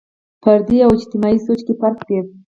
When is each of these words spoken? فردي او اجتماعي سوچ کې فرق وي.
فردي 0.43 0.77
او 0.85 0.91
اجتماعي 0.97 1.37
سوچ 1.47 1.59
کې 1.65 1.73
فرق 1.81 1.99
وي. 2.09 2.19